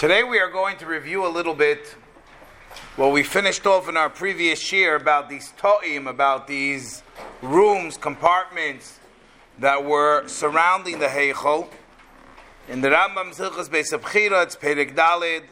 Today 0.00 0.22
we 0.22 0.38
are 0.38 0.48
going 0.48 0.78
to 0.78 0.86
review 0.86 1.26
a 1.26 1.28
little 1.28 1.52
bit 1.52 1.94
what 2.96 3.12
we 3.12 3.22
finished 3.22 3.66
off 3.66 3.86
in 3.86 3.98
our 3.98 4.08
previous 4.08 4.72
year 4.72 4.96
about 4.96 5.28
these 5.28 5.52
to'im, 5.58 6.06
about 6.06 6.46
these 6.46 7.02
rooms, 7.42 7.98
compartments 7.98 8.98
that 9.58 9.84
were 9.84 10.26
surrounding 10.26 11.00
the 11.00 11.06
Heichel. 11.08 11.68
In 12.66 12.80
the 12.80 12.88
Rambam 12.88 13.36
Zilchas 13.36 13.68
Beis 13.68 13.92
Habechira, 13.92 14.44
it's 14.44 14.56
Perek 14.56 14.94
Dalid, 14.94 15.42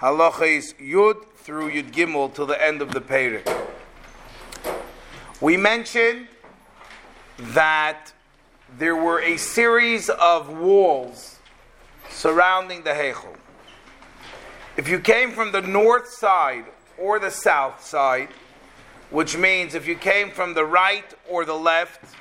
Halachis 0.00 0.72
Yud 0.80 1.22
through 1.36 1.70
Yud 1.70 1.92
Gimel 1.92 2.34
till 2.34 2.46
the 2.46 2.66
end 2.66 2.80
of 2.80 2.94
the 2.94 3.02
Perek. 3.02 3.46
We 5.42 5.58
mentioned 5.58 6.28
that 7.36 8.14
there 8.78 8.96
were 8.96 9.20
a 9.20 9.36
series 9.36 10.08
of 10.08 10.48
walls 10.48 11.38
surrounding 12.08 12.82
the 12.84 12.92
Heichel. 12.92 13.36
If 14.76 14.88
you 14.88 14.98
came 14.98 15.30
from 15.30 15.52
the 15.52 15.62
north 15.62 16.08
side 16.08 16.64
or 16.98 17.20
the 17.20 17.30
south 17.30 17.84
side, 17.84 18.28
which 19.10 19.36
means 19.36 19.76
if 19.76 19.86
you 19.86 19.94
came 19.94 20.32
from 20.32 20.54
the 20.54 20.64
right 20.64 21.04
or 21.30 21.44
the 21.44 21.54
left, 21.54 22.16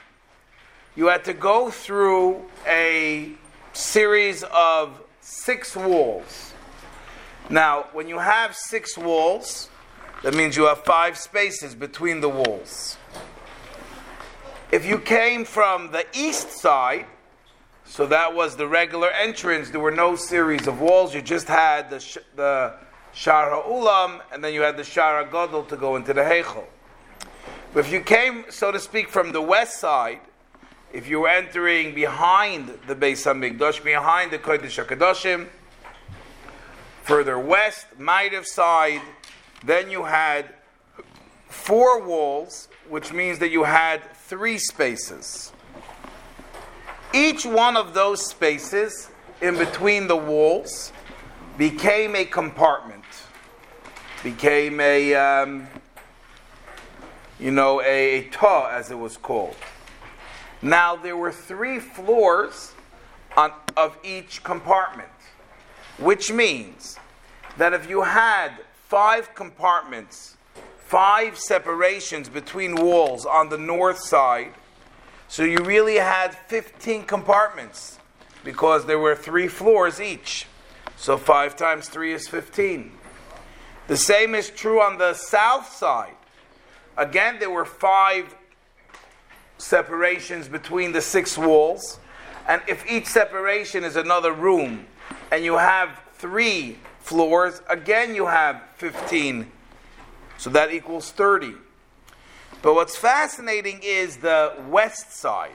you 0.96 1.08
had 1.08 1.24
to 1.26 1.34
go 1.34 1.72
through 1.72 2.46
a 2.68 3.32
series 3.74 4.44
of 4.44 5.02
six 5.20 5.76
walls. 5.76 6.54
Now, 7.50 7.88
when 7.92 8.08
you 8.08 8.20
have 8.20 8.56
six 8.56 8.96
walls, 9.00 9.70
that 10.22 10.36
means 10.36 10.56
you 10.56 10.66
have 10.66 10.84
five 10.84 11.18
spaces 11.18 11.74
between 11.74 12.22
the 12.22 12.30
walls. 12.30 12.98
If 14.72 14.86
you 14.86 15.00
came 15.00 15.44
from 15.44 15.92
the 15.92 16.06
east 16.14 16.52
side, 16.52 17.08
so 17.86 18.06
that 18.08 18.34
was 18.34 18.56
the 18.56 18.68
regular 18.68 19.10
entrance. 19.10 19.70
There 19.70 19.80
were 19.80 19.92
no 19.92 20.16
series 20.16 20.68
of 20.68 20.80
walls. 20.80 21.14
You 21.14 21.22
just 21.22 21.48
had 21.48 21.90
the 21.90 22.00
sh- 22.00 22.18
the 22.36 22.74
Shar 23.14 23.52
Ulam, 23.52 24.22
and 24.32 24.44
then 24.44 24.54
you 24.54 24.62
had 24.62 24.78
the 24.78 24.84
Shar 24.84 25.24
Gadol 25.26 25.64
to 25.66 25.78
go 25.78 25.96
into 25.96 26.14
the 26.14 26.22
Heichel. 26.22 26.66
But 27.74 27.86
if 27.86 27.92
you 27.92 28.02
came, 28.02 28.46
so 28.50 28.72
to 28.72 28.80
speak, 28.80 29.10
from 29.10 29.32
the 29.32 29.42
west 29.42 29.80
side, 29.80 30.20
if 30.92 31.08
you 31.08 31.22
were 31.22 31.30
entering 31.30 31.96
behind 31.96 32.68
the 32.88 32.96
Beis 32.96 33.26
Hamikdash, 33.26 33.84
behind 33.84 34.32
the 34.32 34.38
Kodesh 34.38 34.84
Hakadoshim, 34.84 35.48
further 37.04 37.38
west, 37.38 37.88
Ma'ariv 38.00 38.46
side, 38.46 39.02
then 39.64 39.90
you 39.90 40.04
had 40.04 40.54
four 41.50 42.02
walls, 42.02 42.68
which 42.90 43.12
means 43.12 43.40
that 43.40 43.50
you 43.50 43.64
had 43.64 44.02
three 44.14 44.58
spaces. 44.58 45.52
Each 47.14 47.46
one 47.46 47.78
of 47.78 47.94
those 47.94 48.26
spaces 48.26 49.10
in 49.40 49.56
between 49.56 50.08
the 50.08 50.16
walls 50.16 50.92
became 51.60 52.16
a 52.16 52.26
compartment, 52.26 53.04
became 54.24 54.80
a, 54.80 55.14
um, 55.14 55.68
you 57.40 57.52
know, 57.52 57.82
a, 57.82 57.86
a 58.18 58.30
ta, 58.30 58.68
as 58.72 58.90
it 58.90 58.98
was 58.98 59.16
called. 59.18 59.56
Now, 60.64 60.96
there 60.96 61.16
were 61.16 61.32
three 61.32 61.80
floors 61.80 62.74
on, 63.38 63.52
of 63.78 63.96
each 64.04 64.44
compartment, 64.44 65.10
which 66.00 66.32
means 66.32 66.98
that 67.58 67.74
if 67.74 67.88
you 67.88 68.02
had 68.02 68.54
five 68.88 69.36
compartments, 69.36 70.36
five 70.78 71.38
separations 71.38 72.28
between 72.28 72.76
walls 72.76 73.28
on 73.28 73.50
the 73.50 73.58
north 73.58 74.00
side, 74.00 74.54
so 75.34 75.44
you 75.44 75.58
really 75.64 75.96
had 75.96 76.36
15 76.36 77.06
compartments 77.06 77.98
because 78.44 78.86
there 78.86 79.00
were 79.00 79.16
three 79.16 79.48
floors 79.48 80.00
each. 80.00 80.46
So 80.96 81.18
5 81.18 81.56
times 81.56 81.90
3 81.90 82.14
is 82.14 82.28
15. 82.28 82.92
The 83.88 83.98
same 83.98 84.36
is 84.36 84.52
true 84.52 84.80
on 84.80 85.00
the 85.00 85.16
south 85.16 85.74
side. 85.74 86.14
Again, 86.98 87.40
there 87.40 87.50
were 87.50 87.66
five 87.66 88.36
separations 89.58 90.48
between 90.48 90.92
the 90.92 91.02
six 91.02 91.36
walls. 91.36 91.98
And 92.48 92.62
if 92.68 92.86
each 92.88 93.08
separation 93.08 93.84
is 93.84 93.96
another 93.96 94.34
room 94.34 94.86
and 95.32 95.44
you 95.44 95.58
have 95.58 96.00
three 96.14 96.78
floors, 97.00 97.60
again 97.68 98.14
you 98.14 98.28
have 98.28 98.62
15. 98.76 99.52
So 100.38 100.52
that 100.52 100.72
equals 100.72 101.10
30. 101.10 101.56
But 102.64 102.76
what's 102.76 102.96
fascinating 102.96 103.82
is 103.84 104.18
the 104.18 104.54
west 104.70 105.12
side. 105.12 105.52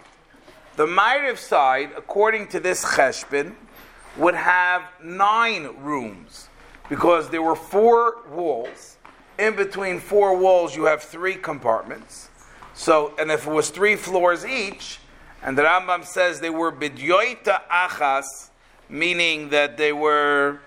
The 0.76 0.84
Ma'ariv 0.84 1.38
side, 1.38 1.90
according 1.96 2.48
to 2.48 2.60
this 2.60 2.84
cheshbon, 2.84 3.54
would 4.18 4.34
have 4.34 4.82
nine 5.02 5.74
rooms 5.78 6.50
because 6.90 7.30
there 7.30 7.40
were 7.40 7.56
four 7.56 8.18
walls. 8.30 8.98
In 9.38 9.56
between 9.56 10.00
four 10.00 10.36
walls, 10.36 10.76
you 10.76 10.84
have 10.84 11.02
three 11.02 11.34
compartments. 11.34 12.28
So, 12.74 13.14
and 13.18 13.30
if 13.30 13.46
it 13.46 13.50
was 13.50 13.70
three 13.70 13.96
floors 13.96 14.44
each, 14.44 14.98
and 15.42 15.56
the 15.56 15.62
Rambam 15.62 16.04
says 16.04 16.40
they 16.40 16.50
were 16.50 16.70
bidyoita 16.70 17.62
achas, 17.70 18.50
meaning 18.90 19.48
that 19.48 19.78
they 19.78 19.94
were 19.94 20.60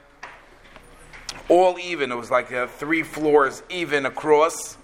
all 1.49 1.77
even. 1.77 2.11
It 2.11 2.15
was 2.15 2.31
like 2.31 2.51
uh, 2.51 2.65
three 2.65 3.03
floors 3.03 3.61
even 3.69 4.07
across. 4.07 4.77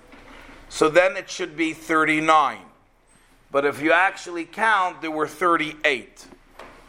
So 0.70 0.90
then 0.90 1.18
it 1.18 1.30
should 1.30 1.56
be 1.56 1.74
39. 1.74 2.60
But 3.52 3.66
if 3.66 3.82
you 3.82 3.94
actually 3.94 4.46
count, 4.46 5.02
there 5.02 5.12
were 5.12 5.28
38. 5.28 6.26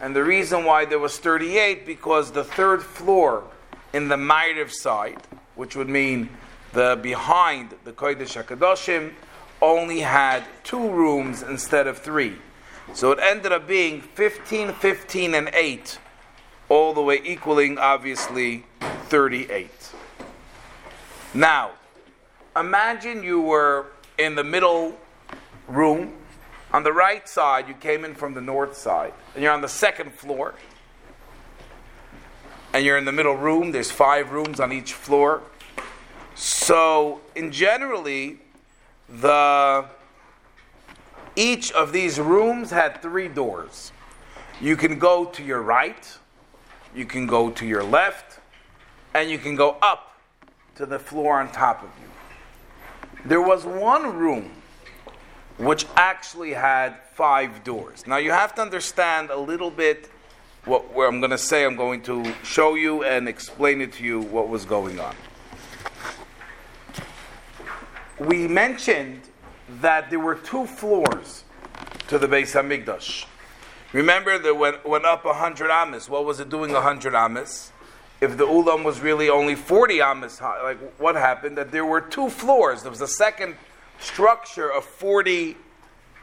And 0.00 0.14
the 0.14 0.24
reason 0.24 0.64
why 0.64 0.84
there 0.84 0.98
was 0.98 1.18
38 1.18 1.86
because 1.86 2.32
the 2.32 2.44
third 2.44 2.82
floor 2.82 3.44
in 3.92 4.08
the 4.08 4.16
Ma'ariv 4.16 4.70
side, 4.70 5.22
which 5.54 5.76
would 5.76 5.88
mean 5.88 6.28
the 6.72 6.98
behind 7.00 7.74
the 7.84 7.92
Kodesh 7.92 8.42
HaKadoshim, 8.42 9.12
only 9.60 10.00
had 10.00 10.44
two 10.62 10.90
rooms 10.90 11.42
instead 11.42 11.86
of 11.86 11.98
three. 11.98 12.36
So 12.94 13.12
it 13.12 13.18
ended 13.20 13.52
up 13.52 13.66
being 13.66 14.00
15, 14.00 14.72
15, 14.74 15.34
and 15.34 15.50
8, 15.52 15.98
all 16.68 16.94
the 16.94 17.02
way 17.02 17.20
equaling, 17.24 17.78
obviously, 17.78 18.64
38. 19.08 19.70
Now, 21.34 21.72
imagine 22.56 23.22
you 23.22 23.40
were 23.40 23.86
in 24.18 24.34
the 24.34 24.44
middle 24.44 24.98
room. 25.66 26.14
On 26.72 26.82
the 26.82 26.92
right 26.92 27.26
side, 27.28 27.66
you 27.66 27.74
came 27.74 28.04
in 28.04 28.14
from 28.14 28.34
the 28.34 28.40
north 28.40 28.76
side, 28.76 29.14
and 29.34 29.42
you're 29.42 29.52
on 29.52 29.62
the 29.62 29.68
second 29.68 30.12
floor. 30.12 30.54
And 32.74 32.84
you're 32.84 32.98
in 32.98 33.06
the 33.06 33.12
middle 33.12 33.34
room. 33.34 33.72
There's 33.72 33.90
five 33.90 34.32
rooms 34.32 34.60
on 34.60 34.72
each 34.72 34.92
floor. 34.92 35.42
So, 36.34 37.22
in 37.34 37.50
generally, 37.50 38.38
the 39.08 39.86
each 41.34 41.72
of 41.72 41.92
these 41.92 42.18
rooms 42.18 42.70
had 42.70 43.00
three 43.00 43.28
doors. 43.28 43.92
You 44.60 44.76
can 44.76 44.98
go 44.98 45.24
to 45.24 45.42
your 45.42 45.62
right, 45.62 46.18
you 46.94 47.06
can 47.06 47.26
go 47.26 47.50
to 47.50 47.64
your 47.64 47.84
left, 47.84 48.40
and 49.14 49.30
you 49.30 49.38
can 49.38 49.54
go 49.54 49.76
up 49.80 50.18
to 50.74 50.84
the 50.84 50.98
floor 50.98 51.40
on 51.40 51.50
top 51.52 51.82
of 51.82 51.90
you. 52.02 52.07
There 53.24 53.42
was 53.42 53.64
one 53.64 54.16
room 54.16 54.50
which 55.58 55.86
actually 55.96 56.52
had 56.52 56.96
five 57.14 57.64
doors. 57.64 58.06
Now 58.06 58.16
you 58.18 58.30
have 58.30 58.54
to 58.54 58.62
understand 58.62 59.30
a 59.30 59.38
little 59.38 59.70
bit 59.70 60.08
what 60.64 60.92
where 60.92 61.08
I'm 61.08 61.20
going 61.20 61.30
to 61.30 61.38
say. 61.38 61.64
I'm 61.64 61.76
going 61.76 62.02
to 62.02 62.32
show 62.44 62.74
you 62.74 63.02
and 63.02 63.28
explain 63.28 63.80
it 63.80 63.92
to 63.94 64.04
you 64.04 64.20
what 64.20 64.48
was 64.48 64.64
going 64.64 65.00
on. 65.00 65.14
We 68.18 68.48
mentioned 68.48 69.22
that 69.80 70.10
there 70.10 70.20
were 70.20 70.34
two 70.34 70.66
floors 70.66 71.44
to 72.08 72.18
the 72.18 72.26
Beis 72.26 72.52
Hamikdash. 72.54 73.26
Remember 73.92 74.38
that 74.38 74.54
when 74.56 74.74
went 74.84 75.04
up 75.04 75.24
hundred 75.24 75.70
amas. 75.70 76.08
What 76.08 76.24
was 76.24 76.40
it 76.40 76.48
doing 76.48 76.70
hundred 76.70 77.14
amas? 77.14 77.72
If 78.20 78.36
the 78.36 78.46
ulam 78.46 78.84
was 78.84 79.00
really 79.00 79.28
only 79.28 79.54
40 79.54 80.00
amas 80.00 80.38
high, 80.38 80.62
like 80.62 80.78
what 80.98 81.14
happened? 81.14 81.56
That 81.56 81.70
there 81.70 81.84
were 81.84 82.00
two 82.00 82.28
floors. 82.28 82.82
There 82.82 82.90
was 82.90 83.00
a 83.00 83.08
second 83.08 83.56
structure 84.00 84.70
of 84.70 84.84
40 84.84 85.56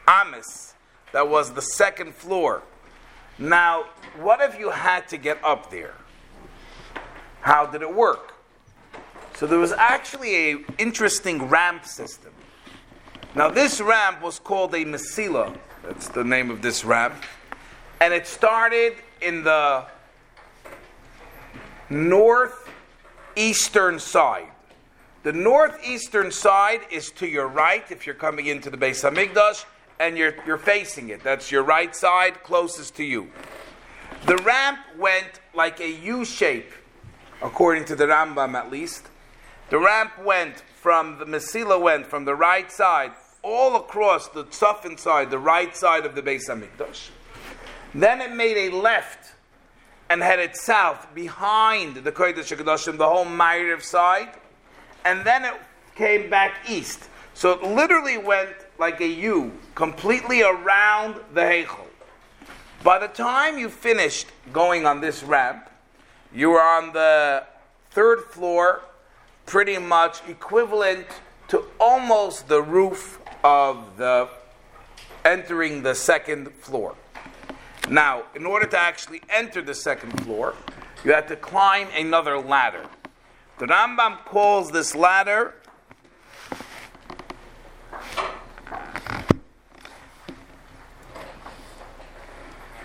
amas 0.06 0.74
that 1.12 1.28
was 1.28 1.52
the 1.52 1.62
second 1.62 2.14
floor. 2.14 2.62
Now, 3.38 3.84
what 4.18 4.40
if 4.40 4.58
you 4.58 4.70
had 4.70 5.08
to 5.08 5.16
get 5.16 5.42
up 5.44 5.70
there? 5.70 5.94
How 7.40 7.66
did 7.66 7.82
it 7.82 7.94
work? 7.94 8.34
So 9.36 9.46
there 9.46 9.58
was 9.58 9.72
actually 9.72 10.52
a 10.52 10.64
interesting 10.78 11.48
ramp 11.48 11.84
system. 11.84 12.32
Now 13.34 13.50
this 13.50 13.80
ramp 13.80 14.22
was 14.22 14.38
called 14.38 14.74
a 14.74 14.84
Masila. 14.84 15.56
That's 15.82 16.08
the 16.08 16.24
name 16.24 16.50
of 16.50 16.62
this 16.62 16.84
ramp. 16.84 17.14
And 18.00 18.12
it 18.12 18.26
started 18.26 18.94
in 19.20 19.44
the 19.44 19.84
northeastern 21.90 23.98
side. 23.98 24.48
The 25.22 25.32
northeastern 25.32 26.30
side 26.30 26.80
is 26.90 27.10
to 27.12 27.26
your 27.26 27.48
right 27.48 27.90
if 27.90 28.06
you're 28.06 28.14
coming 28.14 28.46
into 28.46 28.70
the 28.70 28.76
Beis 28.76 29.02
Hamikdash 29.02 29.64
and 29.98 30.16
you're, 30.16 30.34
you're 30.46 30.58
facing 30.58 31.08
it. 31.08 31.24
That's 31.24 31.50
your 31.50 31.62
right 31.62 31.96
side 31.96 32.42
closest 32.42 32.96
to 32.96 33.04
you. 33.04 33.30
The 34.26 34.36
ramp 34.38 34.78
went 34.98 35.40
like 35.54 35.80
a 35.80 35.90
U 35.90 36.24
shape 36.24 36.72
according 37.42 37.84
to 37.86 37.96
the 37.96 38.06
Rambam 38.06 38.54
at 38.54 38.70
least. 38.70 39.08
The 39.70 39.78
ramp 39.78 40.12
went 40.24 40.62
from 40.80 41.18
the 41.18 41.24
Mesila 41.24 41.80
went 41.80 42.06
from 42.06 42.24
the 42.24 42.34
right 42.34 42.70
side 42.70 43.12
all 43.42 43.76
across 43.76 44.28
the 44.28 44.44
Tzafin 44.44 44.98
side, 44.98 45.30
the 45.30 45.38
right 45.38 45.76
side 45.76 46.06
of 46.06 46.14
the 46.14 46.22
Beis 46.22 46.48
Hamikdash. 46.48 47.10
Then 47.94 48.20
it 48.20 48.32
made 48.32 48.68
a 48.68 48.76
left 48.76 49.34
and 50.08 50.22
headed 50.22 50.56
south 50.56 51.14
behind 51.14 51.96
the 51.96 52.12
Kodesh 52.12 52.54
HaKadoshim, 52.56 52.98
the 52.98 53.08
whole 53.08 53.24
Ma'ariv 53.24 53.82
side, 53.82 54.28
and 55.04 55.24
then 55.24 55.44
it 55.44 55.54
came 55.94 56.30
back 56.30 56.54
east. 56.68 57.08
So 57.34 57.52
it 57.52 57.62
literally 57.62 58.18
went 58.18 58.50
like 58.78 59.00
a 59.00 59.06
U, 59.06 59.52
completely 59.74 60.42
around 60.42 61.16
the 61.34 61.40
Heichel. 61.40 61.86
By 62.82 62.98
the 62.98 63.08
time 63.08 63.58
you 63.58 63.68
finished 63.68 64.28
going 64.52 64.86
on 64.86 65.00
this 65.00 65.22
ramp, 65.22 65.68
you 66.32 66.50
were 66.50 66.62
on 66.62 66.92
the 66.92 67.44
third 67.90 68.24
floor, 68.24 68.82
pretty 69.46 69.78
much 69.78 70.20
equivalent 70.28 71.06
to 71.48 71.64
almost 71.80 72.48
the 72.48 72.60
roof 72.62 73.20
of 73.42 73.96
the 73.96 74.28
entering 75.24 75.82
the 75.82 75.94
second 75.94 76.52
floor. 76.52 76.94
Now, 77.88 78.24
in 78.34 78.44
order 78.46 78.66
to 78.66 78.78
actually 78.78 79.22
enter 79.30 79.62
the 79.62 79.74
second 79.74 80.20
floor, 80.24 80.54
you 81.04 81.12
had 81.12 81.28
to 81.28 81.36
climb 81.36 81.88
another 81.94 82.36
ladder. 82.38 82.84
The 83.58 83.66
Rambam 83.66 84.24
calls 84.24 84.72
this 84.72 84.94
ladder 84.94 85.54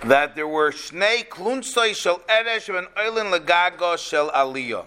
that 0.04 0.36
there 0.36 0.48
were 0.48 0.72
shnei 0.72 1.28
klunsoi 1.28 1.96
shel 1.96 2.20
eresh 2.30 2.76
and 2.76 2.88
oilin 2.96 3.38
legago 3.38 3.98
shel 3.98 4.30
aliyah. 4.32 4.86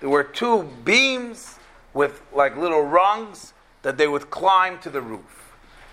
There 0.00 0.10
were 0.10 0.24
two 0.24 0.64
beams 0.84 1.58
with 1.94 2.22
like 2.34 2.56
little 2.56 2.82
rungs 2.82 3.54
that 3.82 3.96
they 3.96 4.08
would 4.08 4.30
climb 4.30 4.78
to 4.80 4.90
the 4.90 5.00
roof. 5.00 5.52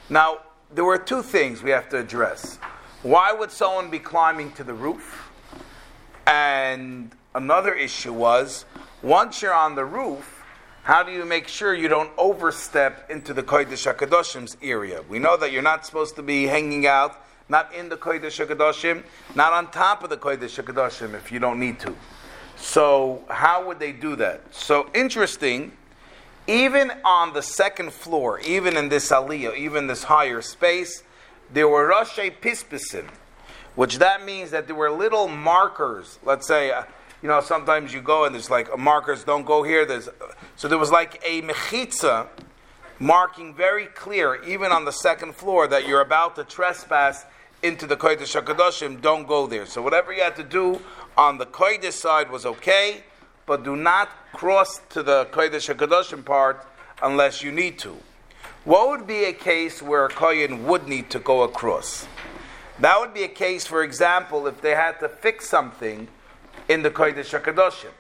Now, 0.09 0.39
there 0.73 0.83
were 0.83 0.97
two 0.97 1.21
things 1.21 1.63
we 1.63 1.71
have 1.71 1.89
to 1.89 1.97
address. 1.97 2.59
Why 3.05 3.31
would 3.31 3.51
someone 3.51 3.91
be 3.91 3.99
climbing 3.99 4.53
to 4.53 4.63
the 4.63 4.73
roof? 4.73 5.29
And 6.25 7.11
another 7.35 7.71
issue 7.71 8.11
was 8.11 8.65
once 9.03 9.43
you're 9.43 9.53
on 9.53 9.75
the 9.75 9.85
roof, 9.85 10.43
how 10.81 11.03
do 11.03 11.11
you 11.11 11.23
make 11.23 11.47
sure 11.47 11.75
you 11.75 11.87
don't 11.87 12.09
overstep 12.17 13.11
into 13.11 13.31
the 13.31 13.43
Kodesh 13.43 13.85
HaKadoshim's 13.93 14.57
area? 14.59 15.03
We 15.07 15.19
know 15.19 15.37
that 15.37 15.51
you're 15.51 15.61
not 15.61 15.85
supposed 15.85 16.15
to 16.15 16.23
be 16.23 16.47
hanging 16.47 16.87
out, 16.87 17.23
not 17.47 17.71
in 17.75 17.89
the 17.89 17.95
Kodesh 17.95 18.43
HaKadoshim, 18.43 19.03
not 19.35 19.53
on 19.53 19.69
top 19.69 20.03
of 20.03 20.09
the 20.09 20.17
Kodesh 20.17 20.59
HaKadoshim 20.59 21.13
if 21.13 21.31
you 21.31 21.37
don't 21.37 21.59
need 21.59 21.79
to. 21.81 21.95
So, 22.55 23.23
how 23.29 23.67
would 23.67 23.77
they 23.77 23.91
do 23.91 24.15
that? 24.15 24.41
So, 24.49 24.89
interesting, 24.95 25.73
even 26.47 26.91
on 27.03 27.33
the 27.33 27.43
second 27.43 27.93
floor, 27.93 28.39
even 28.39 28.75
in 28.75 28.89
this 28.89 29.11
aliyah, 29.11 29.55
even 29.55 29.85
this 29.85 30.05
higher 30.05 30.41
space, 30.41 31.03
there 31.51 31.67
were 31.67 31.89
Rashi 31.89 32.33
Pispisim, 32.39 33.07
which 33.75 33.99
that 33.99 34.25
means 34.25 34.51
that 34.51 34.67
there 34.67 34.75
were 34.75 34.91
little 34.91 35.27
markers. 35.27 36.19
Let's 36.23 36.47
say, 36.47 36.71
uh, 36.71 36.83
you 37.21 37.29
know, 37.29 37.41
sometimes 37.41 37.93
you 37.93 38.01
go 38.01 38.25
and 38.25 38.35
there's 38.35 38.49
like 38.49 38.77
markers, 38.77 39.23
don't 39.23 39.45
go 39.45 39.63
here. 39.63 39.85
There's, 39.85 40.09
so 40.55 40.67
there 40.67 40.77
was 40.77 40.91
like 40.91 41.21
a 41.25 41.41
mechitza 41.41 42.27
marking 42.99 43.53
very 43.53 43.87
clear, 43.87 44.41
even 44.43 44.71
on 44.71 44.85
the 44.85 44.91
second 44.91 45.35
floor, 45.35 45.67
that 45.67 45.87
you're 45.87 46.01
about 46.01 46.35
to 46.35 46.43
trespass 46.43 47.25
into 47.63 47.87
the 47.87 47.97
Kodesh 47.97 48.39
HaKadoshim, 48.39 49.01
don't 49.01 49.27
go 49.27 49.47
there. 49.47 49.65
So 49.65 49.81
whatever 49.81 50.13
you 50.13 50.21
had 50.21 50.35
to 50.35 50.43
do 50.43 50.79
on 51.17 51.37
the 51.37 51.45
Kodesh 51.45 51.93
side 51.93 52.29
was 52.29 52.45
okay, 52.45 53.03
but 53.45 53.63
do 53.63 53.75
not 53.75 54.09
cross 54.33 54.81
to 54.89 55.03
the 55.03 55.25
Kodesh 55.31 55.73
HaKadoshim 55.73 56.23
part 56.23 56.65
unless 57.01 57.41
you 57.41 57.51
need 57.51 57.79
to. 57.79 57.97
What 58.65 58.89
would 58.89 59.05
be 59.05 59.25
a 59.25 59.33
case 59.33 59.79
where 59.79 60.05
a 60.05 60.09
Kohen 60.09 60.65
would 60.65 60.87
need 60.87 61.11
to 61.11 61.19
go 61.19 61.43
across? 61.43 62.07
That 62.79 62.99
would 62.99 63.13
be 63.13 63.21
a 63.21 63.27
case, 63.27 63.67
for 63.67 63.83
example, 63.83 64.47
if 64.47 64.59
they 64.59 64.71
had 64.71 64.99
to 65.01 65.07
fix 65.07 65.47
something 65.47 66.07
in 66.67 66.81
the 66.81 66.89
Kodesh 66.89 67.39
HaKadoshim. 67.39 67.91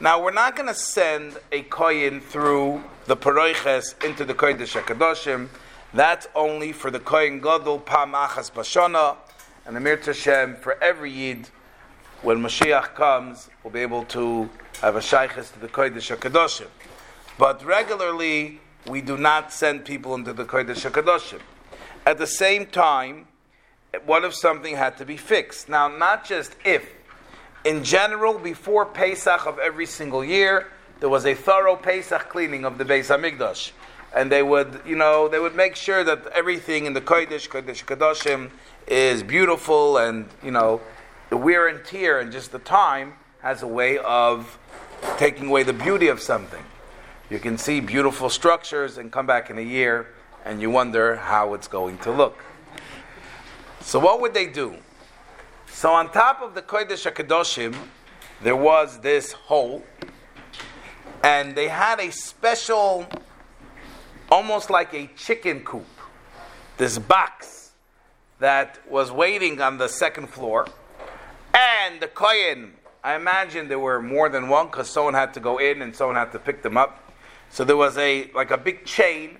Now, 0.00 0.22
we're 0.22 0.30
not 0.30 0.56
going 0.56 0.68
to 0.68 0.74
send 0.74 1.38
a 1.52 1.62
Kohen 1.62 2.20
through 2.20 2.84
the 3.06 3.16
Paroiches 3.16 4.04
into 4.04 4.26
the 4.26 4.34
Kodesh 4.34 4.78
HaKadoshim. 4.78 5.48
That's 5.94 6.28
only 6.34 6.72
for 6.72 6.90
the 6.90 7.00
Kohen 7.00 7.40
Gadol 7.40 7.78
Pam 7.78 8.12
Achas 8.12 8.52
Bashana, 8.52 9.16
and 9.64 9.74
the 9.74 9.80
Amir 9.80 9.96
Tashem, 9.96 10.58
for 10.58 10.76
every 10.82 11.12
Yid, 11.12 11.48
when 12.20 12.40
Mashiach 12.40 12.94
comes, 12.94 13.48
we'll 13.62 13.72
be 13.72 13.80
able 13.80 14.04
to 14.04 14.50
have 14.82 14.96
a 14.96 15.00
Shaykhis 15.00 15.50
to 15.54 15.60
the 15.60 15.68
Kodesh 15.68 16.14
HaKadoshim. 16.14 16.68
But 17.38 17.64
regularly, 17.64 18.60
we 18.86 19.00
do 19.00 19.16
not 19.16 19.52
send 19.52 19.84
people 19.84 20.14
into 20.14 20.32
the 20.32 20.44
Kodesh 20.44 20.88
HaKadoshim. 20.88 21.40
At 22.06 22.18
the 22.18 22.26
same 22.26 22.66
time, 22.66 23.26
what 24.04 24.24
if 24.24 24.34
something 24.34 24.76
had 24.76 24.98
to 24.98 25.04
be 25.04 25.16
fixed? 25.16 25.68
Now, 25.68 25.88
not 25.88 26.24
just 26.24 26.54
if. 26.64 26.86
In 27.64 27.82
general, 27.82 28.38
before 28.38 28.84
Pesach 28.84 29.46
of 29.46 29.58
every 29.58 29.86
single 29.86 30.24
year, 30.24 30.68
there 31.00 31.08
was 31.08 31.24
a 31.24 31.34
thorough 31.34 31.76
Pesach 31.76 32.28
cleaning 32.28 32.64
of 32.64 32.76
the 32.76 32.84
Beis 32.84 33.08
Hamikdash. 33.08 33.72
And 34.14 34.30
they 34.30 34.42
would, 34.42 34.82
you 34.86 34.96
know, 34.96 35.28
they 35.28 35.38
would 35.38 35.56
make 35.56 35.76
sure 35.76 36.04
that 36.04 36.26
everything 36.28 36.86
in 36.86 36.92
the 36.92 37.00
Kodesh, 37.00 37.48
Kodesh 37.48 37.84
Kadoshim 37.84 38.50
is 38.86 39.22
beautiful 39.22 39.96
and, 39.96 40.28
you 40.42 40.50
know, 40.50 40.80
the 41.30 41.36
wear 41.36 41.68
and 41.68 41.84
tear 41.84 42.20
and 42.20 42.30
just 42.30 42.52
the 42.52 42.58
time 42.58 43.14
has 43.40 43.62
a 43.62 43.66
way 43.66 43.98
of 43.98 44.58
taking 45.16 45.48
away 45.48 45.62
the 45.62 45.72
beauty 45.72 46.08
of 46.08 46.20
something. 46.20 46.62
You 47.30 47.38
can 47.38 47.56
see 47.56 47.80
beautiful 47.80 48.28
structures 48.28 48.98
and 48.98 49.10
come 49.10 49.26
back 49.26 49.48
in 49.48 49.56
a 49.56 49.62
year 49.62 50.08
and 50.44 50.60
you 50.60 50.68
wonder 50.68 51.16
how 51.16 51.54
it's 51.54 51.66
going 51.66 51.96
to 51.98 52.12
look. 52.12 52.44
So, 53.80 53.98
what 53.98 54.20
would 54.20 54.34
they 54.34 54.46
do? 54.46 54.76
So, 55.66 55.90
on 55.92 56.12
top 56.12 56.42
of 56.42 56.54
the 56.54 56.60
Kodesh 56.60 57.10
HaKadoshim, 57.10 57.74
there 58.42 58.56
was 58.56 59.00
this 59.00 59.32
hole, 59.32 59.82
and 61.22 61.54
they 61.54 61.68
had 61.68 61.98
a 61.98 62.10
special, 62.12 63.06
almost 64.30 64.68
like 64.68 64.92
a 64.92 65.08
chicken 65.16 65.60
coop, 65.60 65.86
this 66.76 66.98
box 66.98 67.72
that 68.38 68.78
was 68.88 69.10
waiting 69.10 69.60
on 69.62 69.78
the 69.78 69.88
second 69.88 70.28
floor. 70.28 70.66
And 71.54 72.00
the 72.00 72.08
Kohen, 72.08 72.74
I 73.02 73.14
imagine 73.14 73.68
there 73.68 73.78
were 73.78 74.02
more 74.02 74.28
than 74.28 74.48
one 74.48 74.66
because 74.66 74.90
someone 74.90 75.14
had 75.14 75.32
to 75.34 75.40
go 75.40 75.58
in 75.58 75.80
and 75.80 75.94
someone 75.94 76.16
had 76.16 76.32
to 76.32 76.38
pick 76.38 76.62
them 76.62 76.76
up. 76.76 77.03
So 77.54 77.62
there 77.62 77.76
was 77.76 77.96
a 77.98 78.32
like 78.34 78.50
a 78.50 78.58
big 78.58 78.84
chain 78.84 79.38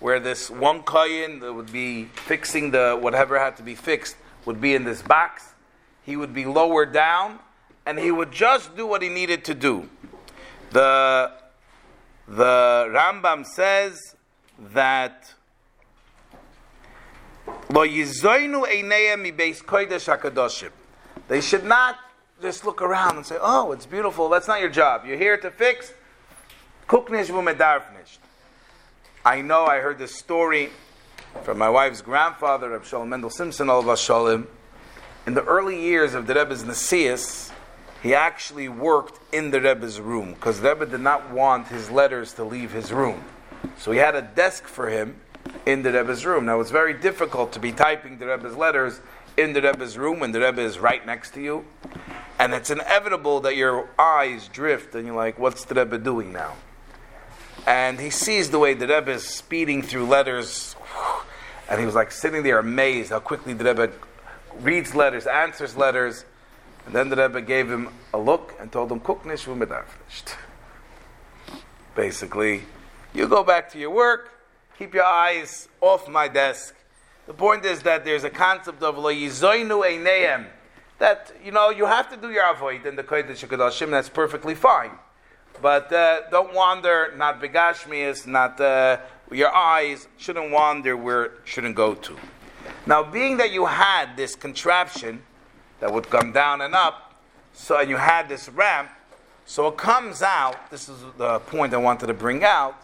where 0.00 0.18
this 0.18 0.50
one 0.50 0.82
kohen 0.82 1.38
that 1.38 1.52
would 1.52 1.70
be 1.70 2.06
fixing 2.06 2.72
the 2.72 2.98
whatever 3.00 3.38
had 3.38 3.56
to 3.58 3.62
be 3.62 3.76
fixed 3.76 4.16
would 4.44 4.60
be 4.60 4.74
in 4.74 4.82
this 4.82 5.02
box. 5.02 5.54
He 6.02 6.16
would 6.16 6.34
be 6.34 6.46
lowered 6.46 6.92
down, 6.92 7.38
and 7.86 7.96
he 7.96 8.10
would 8.10 8.32
just 8.32 8.76
do 8.76 8.88
what 8.88 9.02
he 9.02 9.08
needed 9.08 9.44
to 9.44 9.54
do. 9.54 9.88
The 10.72 11.30
the 12.26 12.90
Rambam 12.90 13.46
says 13.46 14.16
that 14.72 15.32
they 21.28 21.40
should 21.40 21.64
not 21.64 21.98
just 22.42 22.64
look 22.64 22.82
around 22.82 23.16
and 23.16 23.24
say, 23.24 23.36
"Oh, 23.40 23.70
it's 23.70 23.86
beautiful." 23.86 24.28
That's 24.28 24.48
not 24.48 24.60
your 24.60 24.70
job. 24.70 25.04
You're 25.06 25.18
here 25.18 25.36
to 25.36 25.52
fix 25.52 25.92
Kuknish. 26.88 28.18
I 29.24 29.40
know 29.40 29.64
I 29.64 29.78
heard 29.78 29.98
this 29.98 30.14
story 30.14 30.70
from 31.42 31.58
my 31.58 31.68
wife's 31.68 32.02
grandfather, 32.02 32.70
Reb 32.70 32.84
Shalom 32.84 33.08
Mendel 33.08 33.30
Simpson, 33.30 33.70
al 33.70 33.96
Shalom. 33.96 34.46
In 35.26 35.34
the 35.34 35.44
early 35.44 35.80
years 35.80 36.14
of 36.14 36.26
the 36.26 36.34
Rebbe's 36.34 36.62
Nasias, 36.64 37.50
he 38.02 38.14
actually 38.14 38.68
worked 38.68 39.18
in 39.32 39.50
the 39.50 39.60
Rebbe's 39.60 39.98
room 39.98 40.34
because 40.34 40.60
the 40.60 40.74
Rebbe 40.74 40.86
did 40.86 41.00
not 41.00 41.30
want 41.30 41.68
his 41.68 41.90
letters 41.90 42.34
to 42.34 42.44
leave 42.44 42.72
his 42.72 42.92
room. 42.92 43.24
So 43.78 43.92
he 43.92 43.98
had 43.98 44.14
a 44.14 44.20
desk 44.20 44.66
for 44.66 44.90
him 44.90 45.16
in 45.64 45.82
the 45.82 45.92
Rebbe's 45.92 46.26
room. 46.26 46.44
Now 46.44 46.60
it's 46.60 46.70
very 46.70 46.92
difficult 46.92 47.52
to 47.52 47.60
be 47.60 47.72
typing 47.72 48.18
the 48.18 48.26
Rebbe's 48.26 48.56
letters 48.56 49.00
in 49.38 49.54
the 49.54 49.62
Rebbe's 49.62 49.96
room 49.96 50.20
when 50.20 50.32
the 50.32 50.40
Rebbe 50.40 50.60
is 50.60 50.78
right 50.78 51.04
next 51.06 51.32
to 51.34 51.40
you. 51.40 51.64
And 52.38 52.52
it's 52.52 52.68
inevitable 52.68 53.40
that 53.40 53.56
your 53.56 53.88
eyes 53.98 54.48
drift 54.48 54.94
and 54.94 55.06
you're 55.06 55.16
like, 55.16 55.38
what's 55.38 55.64
the 55.64 55.74
Rebbe 55.74 55.96
doing 55.96 56.30
now? 56.30 56.54
And 57.66 57.98
he 57.98 58.10
sees 58.10 58.50
the 58.50 58.58
way 58.58 58.74
the 58.74 58.86
Rebbe 58.86 59.12
is 59.12 59.26
speeding 59.26 59.82
through 59.82 60.06
letters, 60.06 60.76
and 61.68 61.80
he 61.80 61.86
was 61.86 61.94
like 61.94 62.12
sitting 62.12 62.42
there 62.42 62.58
amazed 62.58 63.10
how 63.10 63.20
quickly 63.20 63.52
the 63.54 63.64
Rebbe 63.64 63.92
reads 64.60 64.94
letters, 64.94 65.26
answers 65.26 65.76
letters, 65.76 66.24
and 66.86 66.94
then 66.94 67.08
the 67.08 67.16
Rebbe 67.16 67.40
gave 67.40 67.70
him 67.70 67.88
a 68.12 68.18
look 68.18 68.54
and 68.60 68.70
told 68.70 68.92
him, 68.92 69.00
"Kuknish 69.00 69.46
v'medarfnisht." 69.46 70.36
Basically, 71.94 72.64
you 73.12 73.28
go 73.28 73.42
back 73.42 73.70
to 73.72 73.78
your 73.78 73.90
work, 73.90 74.30
keep 74.78 74.92
your 74.94 75.04
eyes 75.04 75.68
off 75.80 76.08
my 76.08 76.28
desk. 76.28 76.74
The 77.26 77.34
point 77.34 77.64
is 77.64 77.82
that 77.82 78.04
there's 78.04 78.24
a 78.24 78.30
concept 78.30 78.82
of 78.82 78.98
lo 78.98 79.10
yizoinu 79.10 79.82
eineim, 79.82 80.46
that 80.98 81.32
you 81.42 81.52
know 81.52 81.70
you 81.70 81.86
have 81.86 82.10
to 82.10 82.16
do 82.16 82.30
your 82.30 82.50
avoid 82.50 82.84
in 82.84 82.96
the 82.96 83.04
kodesh 83.04 83.46
kodashim. 83.46 83.90
That's 83.90 84.10
perfectly 84.10 84.54
fine, 84.54 84.90
but 85.60 85.92
uh, 85.92 86.28
don't 86.30 86.54
wander. 86.54 87.12
Not 87.16 87.40
begashmias, 87.40 88.26
not 88.26 88.60
uh, 88.60 88.98
your 89.30 89.54
eyes 89.54 90.08
shouldn't 90.18 90.50
wander 90.50 90.96
where 90.96 91.24
it 91.24 91.32
shouldn't 91.44 91.74
go 91.74 91.94
to. 91.94 92.16
Now, 92.86 93.02
being 93.02 93.36
that 93.38 93.50
you 93.50 93.66
had 93.66 94.16
this 94.16 94.34
contraption 94.34 95.22
that 95.80 95.92
would 95.92 96.10
come 96.10 96.32
down 96.32 96.60
and 96.60 96.74
up, 96.74 97.14
so 97.52 97.78
and 97.78 97.88
you 97.88 97.96
had 97.96 98.28
this 98.28 98.48
ramp, 98.48 98.90
so 99.46 99.68
it 99.68 99.76
comes 99.76 100.22
out. 100.22 100.70
This 100.70 100.88
is 100.88 100.98
the 101.18 101.38
point 101.40 101.74
I 101.74 101.78
wanted 101.78 102.06
to 102.06 102.14
bring 102.14 102.44
out 102.44 102.80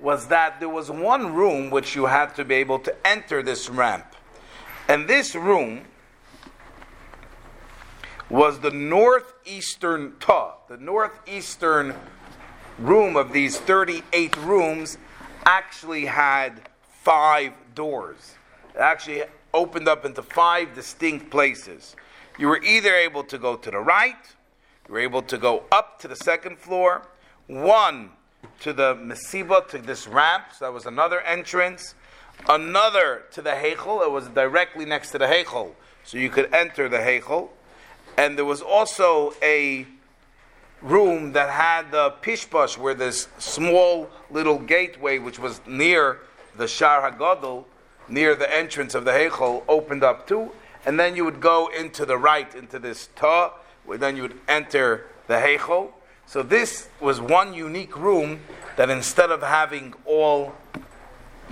was 0.00 0.26
that 0.26 0.58
there 0.60 0.68
was 0.68 0.90
one 0.90 1.34
room 1.34 1.70
which 1.70 1.94
you 1.94 2.06
had 2.06 2.34
to 2.34 2.44
be 2.44 2.56
able 2.56 2.78
to 2.80 2.94
enter 3.06 3.42
this 3.42 3.70
ramp, 3.70 4.06
and 4.88 5.08
this 5.08 5.34
room 5.34 5.84
was 8.30 8.60
the 8.60 8.70
northeastern 8.70 10.14
ta, 10.18 10.54
the 10.68 10.76
northeastern 10.76 11.94
room 12.78 13.16
of 13.16 13.32
these 13.32 13.58
38 13.58 14.36
rooms 14.38 14.98
actually 15.44 16.06
had 16.06 16.60
five 17.02 17.52
doors. 17.74 18.34
It 18.74 18.80
actually 18.80 19.24
opened 19.52 19.88
up 19.88 20.04
into 20.04 20.22
five 20.22 20.74
distinct 20.74 21.30
places. 21.30 21.94
You 22.38 22.48
were 22.48 22.62
either 22.62 22.94
able 22.94 23.22
to 23.24 23.38
go 23.38 23.56
to 23.56 23.70
the 23.70 23.78
right, 23.78 24.16
you 24.88 24.94
were 24.94 25.00
able 25.00 25.22
to 25.22 25.38
go 25.38 25.64
up 25.70 26.00
to 26.00 26.08
the 26.08 26.16
second 26.16 26.58
floor, 26.58 27.06
one 27.46 28.10
to 28.60 28.72
the 28.72 28.94
Mesiba, 28.96 29.68
to 29.68 29.78
this 29.78 30.08
ramp, 30.08 30.46
so 30.58 30.64
that 30.64 30.72
was 30.72 30.86
another 30.86 31.20
entrance, 31.20 31.94
another 32.48 33.22
to 33.32 33.42
the 33.42 33.50
Heichel, 33.50 34.04
it 34.04 34.10
was 34.10 34.28
directly 34.28 34.84
next 34.84 35.10
to 35.12 35.18
the 35.18 35.26
Heichel, 35.26 35.72
so 36.02 36.18
you 36.18 36.30
could 36.30 36.52
enter 36.52 36.88
the 36.88 36.98
Heichel, 36.98 37.50
and 38.16 38.38
there 38.38 38.44
was 38.44 38.62
also 38.62 39.34
a 39.42 39.86
room 40.82 41.32
that 41.32 41.50
had 41.50 41.90
the 41.90 42.10
pishpash, 42.22 42.76
where 42.76 42.94
this 42.94 43.28
small 43.38 44.08
little 44.30 44.58
gateway, 44.58 45.18
which 45.18 45.38
was 45.38 45.60
near 45.66 46.20
the 46.56 46.68
Shar 46.68 47.10
Hagadol, 47.10 47.64
near 48.08 48.34
the 48.34 48.54
entrance 48.54 48.94
of 48.94 49.04
the 49.04 49.10
Heichel, 49.10 49.64
opened 49.66 50.04
up 50.04 50.26
to, 50.28 50.50
and 50.84 51.00
then 51.00 51.16
you 51.16 51.24
would 51.24 51.40
go 51.40 51.68
into 51.68 52.04
the 52.04 52.18
right, 52.18 52.54
into 52.54 52.78
this 52.78 53.08
Ta, 53.16 53.54
where 53.84 53.98
then 53.98 54.16
you 54.16 54.22
would 54.22 54.38
enter 54.46 55.06
the 55.26 55.34
Heichel. 55.34 55.92
So 56.26 56.42
this 56.42 56.88
was 57.00 57.20
one 57.20 57.54
unique 57.54 57.96
room 57.96 58.40
that 58.76 58.90
instead 58.90 59.30
of 59.30 59.42
having 59.42 59.94
all 60.04 60.54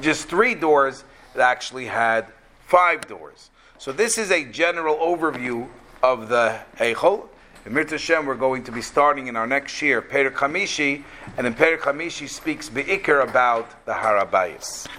just 0.00 0.28
three 0.28 0.54
doors, 0.54 1.04
it 1.34 1.40
actually 1.40 1.86
had 1.86 2.26
five 2.66 3.06
doors. 3.06 3.50
So 3.78 3.92
this 3.92 4.18
is 4.18 4.30
a 4.30 4.44
general 4.44 4.96
overview 4.96 5.68
of 6.02 6.28
the 6.28 6.60
Heichel. 6.76 7.28
In 7.64 7.72
Mirta 7.72 7.90
Hashem, 7.90 8.26
we're 8.26 8.34
going 8.34 8.64
to 8.64 8.72
be 8.72 8.82
starting 8.82 9.28
in 9.28 9.36
our 9.36 9.46
next 9.46 9.80
year, 9.82 10.02
Perek 10.02 10.34
Hamishi, 10.34 11.04
and 11.36 11.46
in 11.46 11.54
Perek 11.54 11.80
Hamishi 11.80 12.28
speaks 12.28 12.68
Be'ikr 12.68 13.22
about 13.22 13.84
the 13.86 13.94
Har 13.94 14.24
Habayis. 14.24 14.88